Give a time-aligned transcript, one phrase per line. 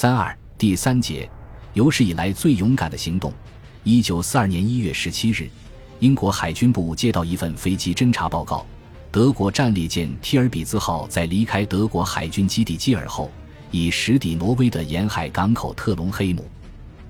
[0.00, 1.30] 三二第三节，
[1.74, 3.30] 有史以来最勇敢的行动。
[3.84, 5.46] 一九四二年一月十七日，
[5.98, 8.64] 英国海军部接到一份飞机侦察报告：
[9.12, 13.30] 德国战列舰“提尔比兹号”在离开德国海军基地基尔后，
[13.70, 16.48] 已驶抵挪威的沿海港口特隆黑姆。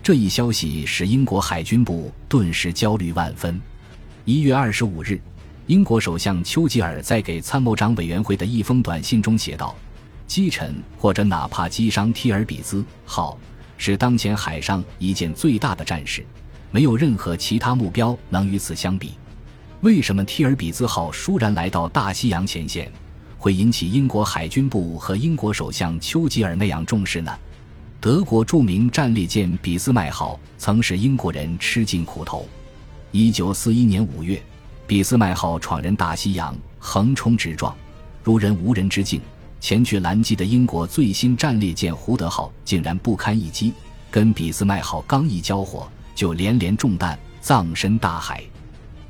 [0.02, 3.60] 这一消息使英国海军部顿时焦虑万分。
[4.24, 5.20] 一月二十五日，
[5.68, 9.76] 英国首相丘吉尔在给参谋长委员会的一封短信中写道
[10.30, 13.36] ：“击沉或者哪怕击伤‘提尔比兹号’，
[13.76, 16.24] 是当前海上一件最大的战事，
[16.70, 19.14] 没有任何其他目标能与此相比。”
[19.82, 22.92] 为什么“提尔比兹号”倏然来到大西洋前线，
[23.38, 27.36] 会引起英国海军部和英国首相丘吉尔那样重视呢？
[28.00, 32.48] 德国著名战列舰俾斯麦号曾使英国人吃尽苦头。
[33.10, 34.40] 一九四一年五月，
[34.86, 37.76] 俾斯麦号闯人大西洋，横冲直撞，
[38.22, 39.20] 如人无人之境。
[39.60, 43.72] 前去拦击的英国最新战列舰胡德号竟然不堪一击，
[44.10, 48.42] 跟俾斯麦号刚一交火，就连连中弹，葬身大海。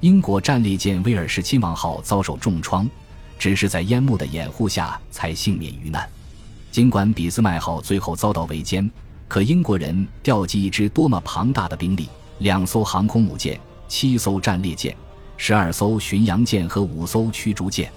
[0.00, 2.88] 英国战列舰威尔士亲王号遭受重创，
[3.38, 6.08] 只是在烟幕的掩护下才幸免于难。
[6.72, 8.90] 尽管俾斯麦号最后遭到围歼，
[9.28, 14.96] 可英国人调集一支多么庞大的兵力：两艘航空母舰、七艘战列舰、
[15.36, 17.90] 十二艘巡洋舰和五艘驱逐舰。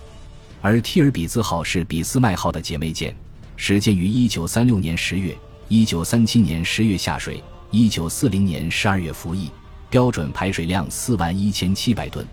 [0.63, 3.13] 而提尔比兹号是俾斯麦号的姐妹舰，
[3.57, 9.51] 始建于1936年10月，1937年10月下水，1940年12月服役，
[9.89, 12.25] 标准排水量4万1700吨，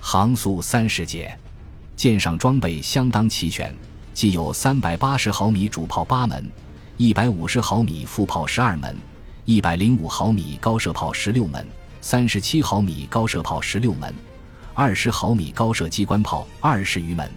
[0.00, 1.38] 航速30节，
[1.94, 3.76] 舰上装备相当齐全。
[4.14, 6.50] 既有三百八十毫米主炮八门，
[6.96, 8.96] 一百五十毫米副炮十二门，
[9.44, 11.66] 一百零五毫米高射炮十六门，
[12.00, 14.14] 三十七毫米高射炮十六门，
[14.72, 17.30] 二十毫米高射机关炮二十余门。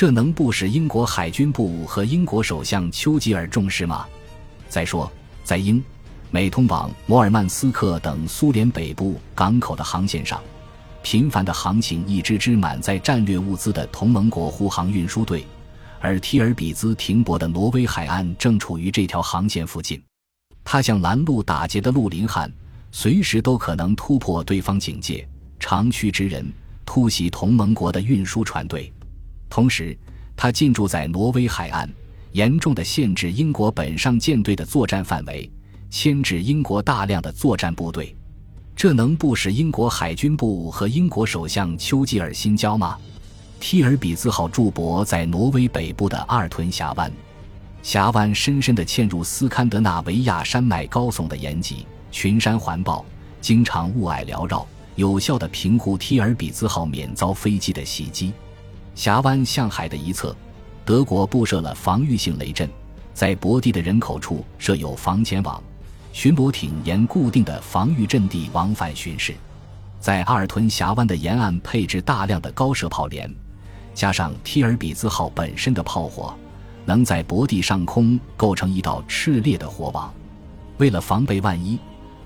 [0.00, 4.06] 这能不使英国海军部和英国首相丘吉尔重视吗？
[4.66, 5.12] 再说，
[5.44, 5.84] 在英
[6.30, 10.42] 美通往摩尔曼斯克等苏联北部港口的航线上，
[11.02, 15.44] 频繁的航行一支支满载战略物资的同盟国护航运输队。
[16.00, 20.02] 而提尔比兹停泊的挪威海岸正处于这条航线附近，
[20.64, 22.50] 他像拦路打劫的陆林汉，
[22.90, 26.42] 随时都可能突破对方警戒，长驱直入，
[26.86, 28.90] 突袭同盟国的运输船队。
[29.50, 29.94] 同时，
[30.36, 31.86] 它进驻在挪威海岸，
[32.32, 35.50] 严重的限制英国本上舰队的作战范围，
[35.90, 38.16] 牵制英国大量的作战部队。
[38.76, 42.96] 这能不使英国海军部和英国首相丘吉尔心焦吗？
[43.58, 47.12] 提尔比兹号驻泊在挪威北部的阿尔屯峡湾，
[47.82, 53.04] 峡湾深深地嵌入斯堪的纳维亚山脉高耸的岩脊，群山环抱，
[53.42, 58.32] 经常雾霭缭绕，有效地平护提尔比兹号免遭飞机的袭击。
[58.94, 60.34] 峡湾向海的一侧，
[60.84, 62.68] 德国布设了防御性雷阵，
[63.14, 65.62] 在泊地的人口处设有防潜网，
[66.12, 69.34] 巡逻艇沿固定的防御阵地往返巡视，
[70.00, 73.32] 在阿尔屯峡湾的沿岸配置大量的高射炮连。
[73.92, 76.34] 加上提尔比兹号本身的炮火，
[76.84, 80.12] 能在泊地上空构成一道炽烈的火网。
[80.78, 81.78] 为了防备万一，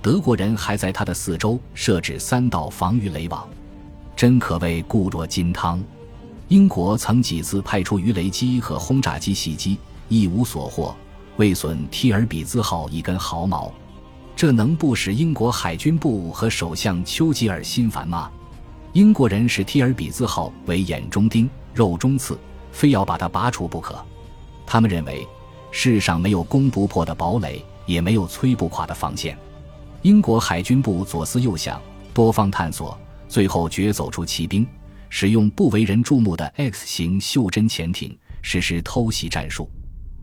[0.02, 3.48] 德国人还在它的四周设置三道防御雷网，
[4.14, 5.82] 真可谓固若金汤。
[6.48, 9.78] 英国曾几次派出鱼雷机和轰炸机袭击，
[10.08, 10.94] 一无所获，
[11.36, 13.72] 未损提尔比兹号一根毫毛。
[14.36, 18.30] 这能不使英国海军部和首相丘吉尔心烦吗？
[18.92, 22.38] 英国人视提尔比兹号为眼中钉、肉中刺，
[22.70, 23.96] 非要把它拔除不可。
[24.66, 25.26] 他们认为，
[25.70, 29.36] 世上没有攻不破的堡垒，也没有摧不垮的防线。
[30.02, 31.80] 英国海军部左思右想，
[32.12, 32.96] 多方探索，
[33.28, 34.66] 最后决走出骑兵，
[35.16, 39.70] 使用不为人注目的 X 型袖珍潜艇实施偷袭战术。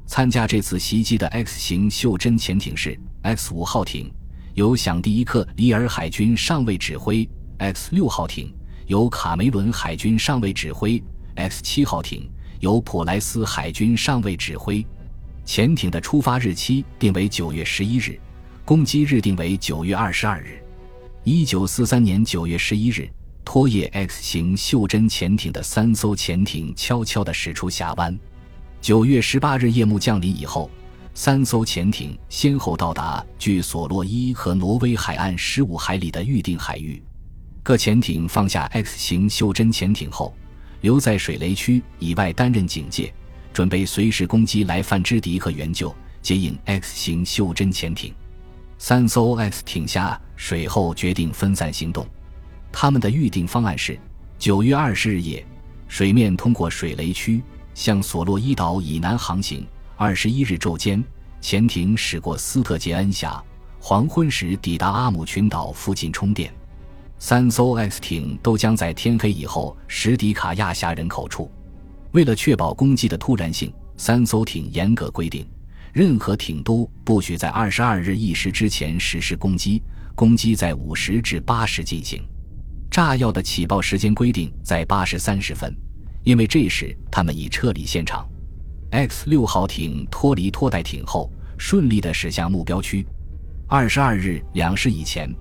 [0.05, 4.11] 参加这次袭击的 X 型袖珍潜艇是 X 五号艇，
[4.53, 7.25] 由响第一克里尔海军上尉指挥
[7.59, 8.53] ；X 六号艇。
[8.87, 11.01] 由卡梅伦海军上尉指挥
[11.35, 14.85] X 七号艇，由普莱斯海军上尉指挥。
[15.45, 18.19] 潜艇的出发日期定为九月十一日，
[18.65, 20.61] 攻击日定为九月二十二日。
[21.23, 23.09] 一九四三年九月十一日，
[23.43, 28.17] 拖曳 X 型袖珍潜艇的三艘潜艇悄悄地驶出峡湾。
[28.79, 30.69] 九月十八日夜幕降临以后，
[31.13, 37.01] 三艘潜艇先后到达距索洛伊和挪威海岸十五海里的预定海域。
[37.63, 40.33] 各潜艇放下 X 型袖珍潜艇后，
[40.81, 43.13] 留在水雷区以外担任警戒，
[43.53, 48.13] 准备随时攻击来犯之敌和援救接应 X 型袖珍潜艇。
[48.79, 52.03] 三艘 X 艇下水后决定分散行动。
[52.71, 53.99] 他们的预定方案是：
[54.39, 55.45] 九月二十日夜，
[55.87, 59.63] 水面通过水雷区向索洛伊岛以南航行；
[59.97, 61.03] 二十一日昼间，
[61.41, 63.43] 潜艇驶过斯特杰恩峡，
[63.79, 66.51] 黄昏时抵达阿姆群岛附近充电。
[67.19, 71.51] 三艘 X 艇都将在天黑以后驶抵卡亚峡人口处。
[72.13, 75.47] 为了确保攻击的突然性，三艘艇严格规定，
[75.93, 79.83] 任何艇都不许在二十二日一时之前实施攻击，
[80.15, 82.23] 攻击在五时至八时进行。
[82.91, 85.73] 炸药的起爆时间规定在八时三十分，
[86.25, 88.27] 因为这时他们已撤离现场。
[88.91, 93.07] X 六号艇脱离拖带艇后，顺利地驶向目标区。
[93.65, 95.33] 二十二日两时以前。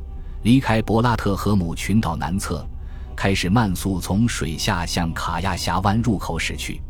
[0.43, 2.67] 离开博拉特河姆群岛南侧，
[3.14, 6.81] 开始慢速从水下向卡亚峡湾入口驶去。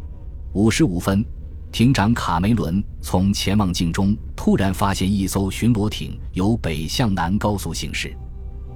[0.52, 1.24] 五十五分，
[1.72, 8.16] 艇长卡梅伦从潜望镜中突然发现一艘巡逻艇由北向南高速行驶。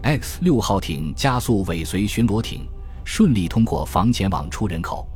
[0.04, 2.68] X 六号艇加速尾随巡逻艇，
[3.04, 5.08] 顺利通过防潜网出人口。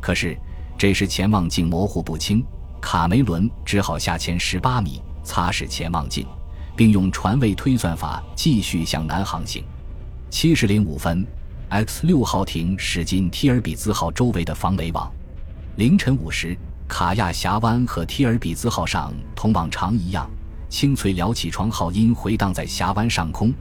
[0.00, 0.38] 可是
[0.78, 2.44] 这时潜望镜模糊不清，
[2.80, 6.24] 卡梅伦只好下潜十八米擦拭潜望镜。
[6.76, 9.64] 并用船位推算法继续向南航行。
[10.30, 11.26] 七时零五分
[11.70, 15.12] ，X 六号艇驶进提尔比兹号周围的防雷网。
[15.74, 16.56] 凌晨五时，
[16.86, 20.30] 卡亚峡湾和提尔比兹号上同往常一样，
[20.68, 23.52] 清脆撩起床号音回荡在峡湾上空。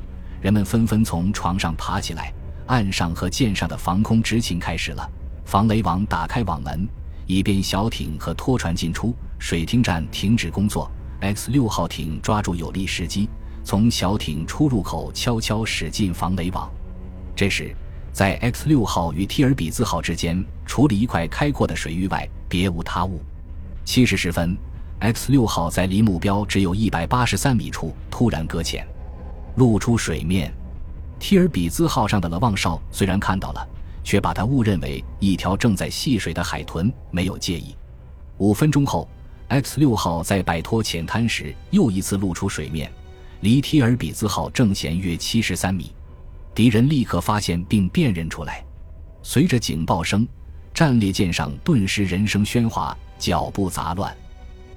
[0.41, 2.33] 人们纷纷从床上爬起来。
[2.67, 5.09] 岸上和舰上的防空执勤开始了。
[5.45, 6.87] 防雷网打开网门，
[7.25, 9.15] 以便小艇和拖船进出。
[9.39, 10.91] 水听站停止工作。
[11.21, 13.29] X 六号艇抓住有利时机，
[13.63, 16.69] 从小艇出入口悄悄驶进防雷网。
[17.35, 17.73] 这时，
[18.11, 23.21] 在 X 六号与提尔比兹号之间，除了一块开阔的水域外，别无他物。
[23.85, 24.57] 七时十分
[24.99, 28.85] ，X 六号在离目标只有一百八十三米处突然搁浅，
[29.57, 30.51] 露出水面。
[31.19, 33.67] 提尔比兹号上的勒旺哨虽然看到了，
[34.03, 37.75] 却把它误认为一条正在戏水的海豚，没有介意。
[38.37, 39.07] 五分钟后。
[39.49, 42.91] X 六号在摆脱浅滩时，又一次露出水面，
[43.39, 45.95] 离提尔比兹号正舷约七十三米。
[46.53, 48.61] 敌人立刻发现并辨认出来。
[49.23, 50.27] 随着警报声，
[50.73, 54.13] 战列舰上顿时人声喧哗，脚步杂乱。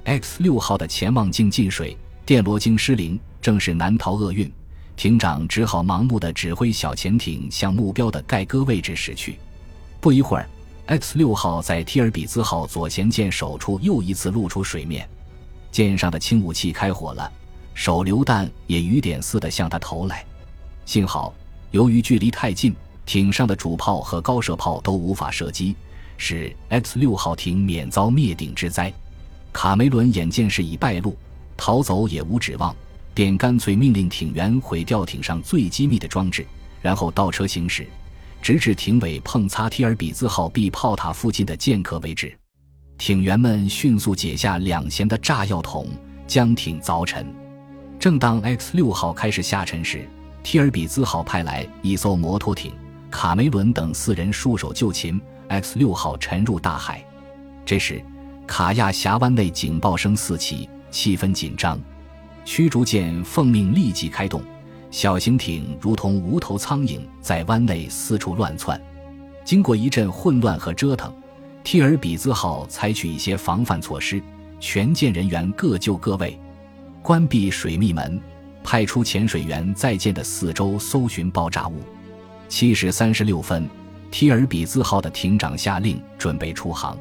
[0.04, 4.48] X 六号的潜望镜进水，电罗经失灵，正是难逃厄运。
[5.00, 9.38] 艇长只好盲目的指挥小潜艇向目标的盖哥位置驶去。
[9.98, 10.46] 不一会儿。
[10.84, 15.08] X 六号在提尔比兹号左舷舰首处又一次露出水面，
[15.72, 17.32] 舰上的轻武器开火了，
[17.72, 20.22] 手榴弹也雨点似的向他投来。
[20.84, 21.32] 幸好，
[21.70, 22.76] 由于距离太近，
[23.06, 25.74] 艇上的主炮和高射炮都无法射击，
[26.18, 28.92] 使 X 六号艇免遭灭顶之灾。
[29.50, 31.16] 卡梅伦眼见事已败露，
[31.56, 32.76] 逃走也无指望，
[33.20, 36.46] 便干脆命令艇员毁掉艇上最机密的装置，
[36.80, 37.86] 然后倒车行驶。
[38.40, 42.34] 直至艇尾碰擦提尔比兹号 B 炮塔附近的舰壳为止，
[42.96, 45.86] 艇员们迅速解下两舷的炸药桶，
[46.26, 47.26] 将艇凿沉。
[47.98, 50.08] 正当 X 六号开始下沉时，
[50.42, 52.72] 提尔比兹号派来一艘摩托艇，
[53.10, 57.04] 卡梅伦等四人束手就擒，X 六号沉入大海。
[57.66, 58.02] 这时，
[58.46, 61.78] 卡亚峡湾内警报声四起，气氛紧张，
[62.44, 64.42] 驱逐舰奉命立即开动。
[64.90, 68.80] 小型艇如同无头苍蝇，在湾内四处乱窜。
[69.44, 71.12] 经过一阵混乱和折腾，
[71.62, 74.20] 提尔比兹号采取一些防范措施，
[74.58, 76.38] 全舰人员各就各位，
[77.02, 78.20] 关闭水密门，
[78.64, 81.76] 派出潜水员在舰的四周搜寻爆炸物。
[82.48, 83.68] 七时三十六分，
[84.10, 86.98] 提尔比兹号的艇长下令准备出航。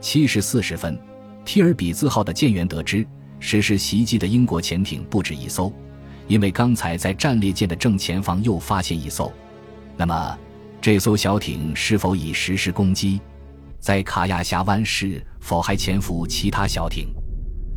[0.00, 0.98] 七时四十分，
[1.44, 3.06] 提尔比兹号的舰员得知
[3.40, 5.72] 实施袭击的英国潜艇不止一艘。
[6.26, 9.32] 因为刚才在战列舰的正前方又发现一艘，
[9.96, 10.38] 那么
[10.80, 13.20] 这艘小艇是否已实施攻击？
[13.80, 17.08] 在卡亚峡湾是否还潜伏其他小艇？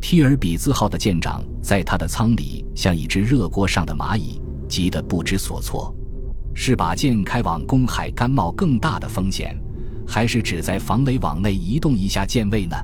[0.02, 4.38] 提尔比兹号的舰长在他的舱里像一只热锅上的蚂蚁，
[4.68, 5.94] 急得不知所措。
[6.54, 9.56] 是把舰开往公海甘冒更大的风险，
[10.06, 12.76] 还是只在防雷网内移动一下舰位呢？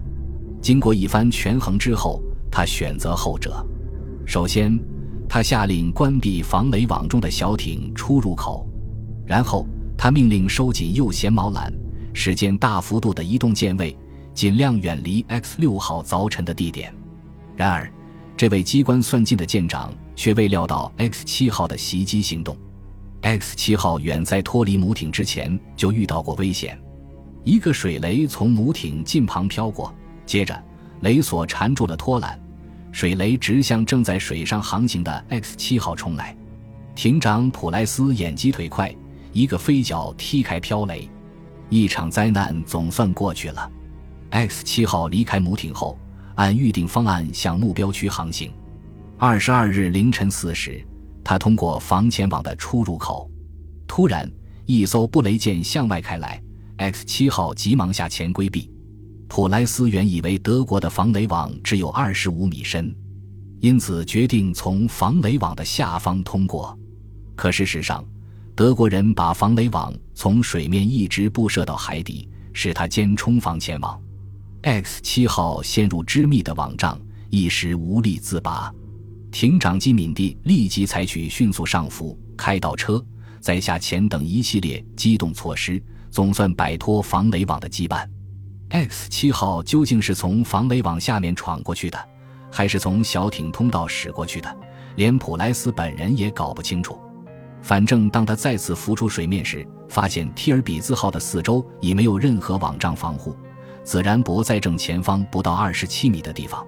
[0.62, 3.64] 经过一番权衡之后，他选择后者。
[4.26, 4.78] 首先。
[5.31, 8.67] 他下令关闭防雷网中的小艇出入口，
[9.26, 11.71] 然后他命令收紧右舷锚缆，
[12.14, 13.95] 使舰大幅度的移动舰位，
[14.33, 16.90] 尽量远离 X 六号凿沉的地点。
[17.55, 17.93] 然而，
[18.38, 22.57] 这位机关算尽的舰长却未料到 X 七号的袭击行动。
[23.21, 26.81] X 七号远在脱离母艇之前就遇到过危险，
[27.45, 30.59] 一个水雷从母艇近旁飘过，接着
[31.00, 32.37] 雷索缠住了拖缆。
[32.90, 36.35] 水雷直向正在水上航行的 X 七号冲来，
[36.95, 38.93] 艇长普莱斯眼疾腿快，
[39.33, 41.09] 一个飞脚踢开飘雷，
[41.69, 43.71] 一场灾难总算过去了。
[44.31, 45.99] X 七号离开母艇后，
[46.35, 48.50] 按预定方案向目标区航行。
[49.19, 50.83] 二十二日凌晨四时，
[51.23, 53.31] 他通过防前网的出入口，
[53.87, 54.28] 突然
[54.64, 56.43] 一艘布雷舰向外开来
[56.78, 58.71] ，X 七号急忙下潜规避。
[59.28, 62.92] 普莱斯原以为德国的防雷网只有二十五米深，
[63.61, 66.76] 因此决定从防雷网的下方通过。
[67.37, 68.04] 可事实上，
[68.56, 74.00] 德国人把防雷网从水面一直布设到海底，使他兼冲防前网。
[74.62, 78.73] X 七号陷入致密的网障，一时无力自拔。
[79.30, 83.04] 艇长基敏蒂立即采取迅速上浮、开倒车、
[83.40, 85.80] 再下潜等一系列机动措施，
[86.11, 88.08] 总算摆脱防雷网的羁绊。
[88.71, 91.99] X 七号究竟是从防雷网下面闯过去的，
[92.53, 94.57] 还是从小艇通道驶过去的？
[94.97, 97.01] 连普莱斯本人也搞不清楚。
[97.63, 103.35] 反正当他再次浮出水面时，发现提尔比兹号的四周已没有任何网障防护，
[103.83, 106.65] 自然泊在正前方不到二十七米的地方。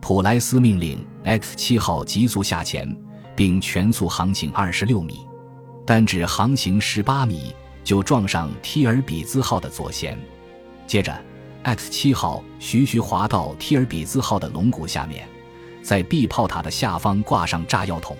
[0.00, 2.96] 普莱斯命令 X 七号急速下潜，
[3.34, 5.26] 并全速航行二十六米，
[5.84, 10.16] 但只航行十八米就撞上提尔比兹号的左舷，
[10.86, 11.12] 接着。
[11.64, 15.28] X 七号徐徐滑到提尔比兹号的龙骨下面，
[15.80, 18.16] 在 B 炮塔的下方挂上炸药桶，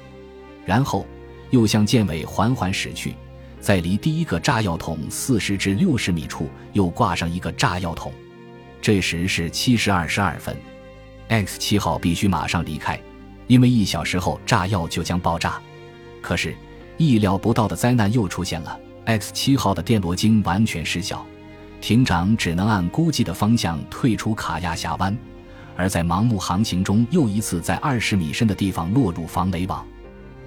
[0.64, 1.04] 然后
[1.50, 3.14] 又向舰尾缓缓驶去，
[3.60, 8.12] 在离第一个炸药桶四十至六十米处又挂上一个炸药桶。
[8.80, 10.56] 这时是七时二十二分
[11.28, 13.00] ，X 七号必须马上离开，
[13.48, 15.60] 因为一小时后炸药就将爆炸。
[16.20, 16.54] 可是
[16.96, 21.26] 意料不到的灾难又出现了，X 七号的电罗经完全失效。
[21.82, 25.18] 艇长只能按估计的方向退出卡亚峡湾，
[25.76, 29.84] 而在盲目航行中，又一次在二十米深的地方落入防雷网。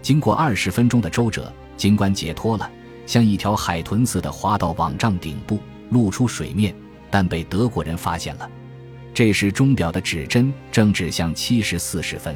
[0.02, 2.72] 经过二十分钟的周折，尽管解脱了，
[3.06, 6.74] 像一条海豚似的滑到网帐顶部，露出水面，
[7.12, 8.50] 但被德国人发现了。
[9.14, 12.34] 这时钟表的指针正指向七时四十分。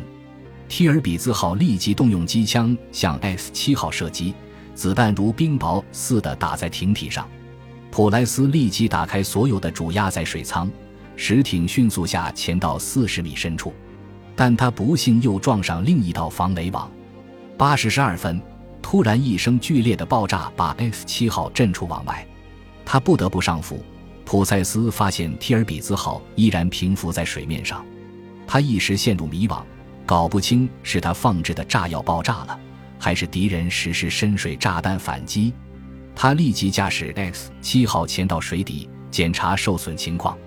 [0.67, 4.33] 提尔比兹号立即动用机枪向 S 七号射击，
[4.75, 7.25] 子弹如冰雹似的打在艇体上。
[7.91, 10.69] 普莱斯立即打开所有的主压载水舱，
[11.15, 13.74] 石艇迅速下潜到四十米深处，
[14.36, 16.89] 但他不幸又撞上另一道防雷网。
[17.58, 18.41] 八时十二分，
[18.81, 22.25] 突然一声剧烈的爆炸把 X 七号震出网外，
[22.86, 23.84] 他不得不上浮。
[24.24, 27.84] 普塞斯发现提尔比兹号依然平浮在水面上，
[28.46, 29.63] 他一时陷入迷惘，
[30.05, 32.58] 搞不清是他放置的炸药爆炸了，
[33.00, 35.51] 还是敌人实施深水炸弹反击。
[36.21, 40.38] 他立即驾驶 X 七号潜到水底检查受损情况，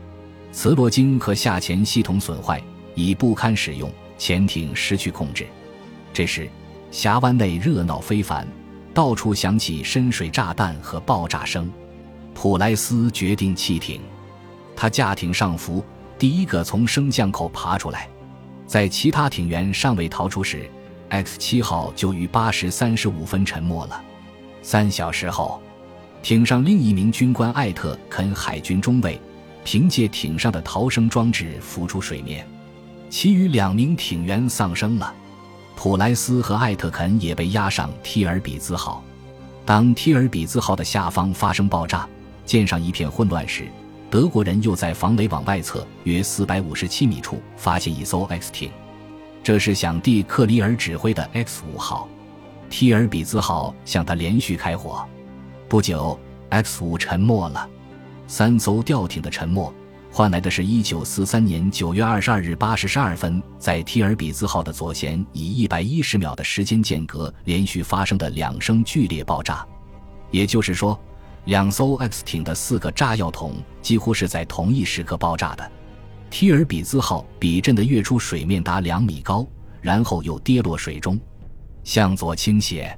[0.53, 2.63] 磁罗晶和下潜系统损坏，
[2.95, 5.47] 已不堪使用，潜艇失去控制。
[6.13, 6.47] 这时，
[6.91, 8.47] 峡湾内热闹非凡，
[8.93, 11.73] 到处响起深水炸弹和爆炸声。
[12.35, 14.03] 普莱斯决定弃艇，
[14.77, 15.83] 他驾艇上浮，
[16.19, 18.07] 第一个从升降口爬出来。
[18.67, 20.69] 在其他艇员尚未逃出时
[21.09, 24.05] ，X 七号就于八时三十五分沉没了。
[24.63, 25.61] 三小时后，
[26.23, 29.21] 艇上另一名军官艾特肯海军中尉
[29.65, 32.47] 凭借艇上的逃生装置浮出水面，
[33.11, 35.13] 其余两名艇员丧生了。
[35.75, 39.03] 普莱斯和艾特肯也被押上提尔比兹号。
[39.65, 42.09] 当提尔比兹号的下方发生爆炸，
[42.45, 43.67] 舰上一片混乱时，
[44.11, 48.71] 德国人又在防雷网外侧约四百五十七米处发现一艘 X 艇，
[49.43, 52.09] 这是响蒂克里尔指挥的 X 五号。
[52.73, 55.07] 提尔比兹号向他连续开火，
[55.69, 57.69] 不久，X 五沉没了。
[58.27, 59.71] 三艘吊艇的沉没，
[60.11, 69.67] 换来的是一九四三年九月二十二日八时十二分，在提尔比兹号的左舷以一百一十秒的时间间隔连续发生的两声剧烈爆炸。
[70.31, 70.99] 也就是说，
[71.45, 75.73] 两艘 X 艇的四个炸药桶几乎是在同一时刻爆炸的。
[76.31, 79.47] 提尔比兹号比震的跃出水面达两米高，
[79.83, 81.21] 然后又跌落水中。
[81.85, 82.97] 向左倾斜，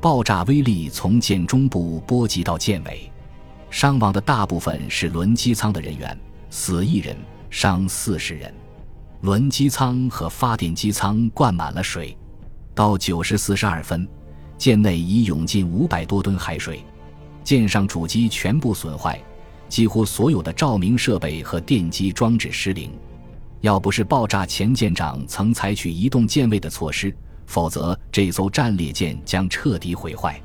[0.00, 3.10] 爆炸威力从舰中部波及到舰尾，
[3.70, 6.18] 伤亡的大部分是轮机舱的人员，
[6.50, 7.16] 死一人，
[7.50, 8.52] 伤四十人。
[9.22, 12.16] 轮机舱和发电机舱灌满了水，
[12.74, 14.06] 到九时四十二分，
[14.56, 16.84] 舰内已涌进五百多吨海水，
[17.42, 19.20] 舰上主机全部损坏，
[19.68, 22.92] 几乎所有的照明设备和电机装置失灵。
[23.60, 27.12] 要不是爆炸前舰长曾采取移动舰位的措施。
[27.48, 30.38] 否则，这艘战列舰将彻底毁坏。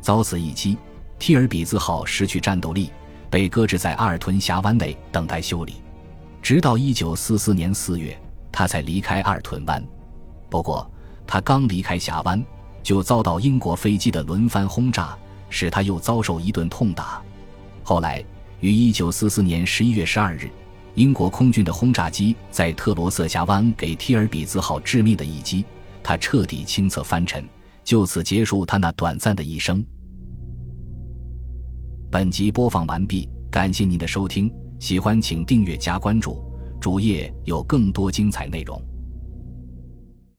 [0.00, 0.78] 遭此一击，
[1.18, 2.90] 提尔比兹号失去战斗力，
[3.28, 5.74] 被搁置在阿尔屯峡湾内等待修理，
[6.40, 8.18] 直到1944年4月，
[8.50, 9.84] 他才离开阿尔屯湾。
[10.48, 10.90] 不过，
[11.26, 12.42] 他刚离开峡湾，
[12.82, 15.14] 就遭到英国飞机的轮番轰炸，
[15.50, 17.20] 使他又遭受一顿痛打。
[17.82, 18.24] 后来，
[18.60, 20.50] 于1944年11月12日，
[20.94, 25.62] 英国空军的轰炸机在特罗瑟峡湾给提尔比兹号致命的一击，
[26.08, 27.46] 他彻底清测翻尘，
[27.84, 29.84] 就此结束他那短暂的一生。
[32.10, 34.50] 本集播放完毕，感谢您的收听，
[34.80, 36.42] 喜欢请订阅加关注，
[36.80, 38.82] 主页有更多精彩内容。